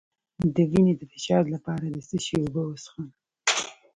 [0.55, 3.07] د وینې د فشار لپاره د څه شي اوبه وڅښم؟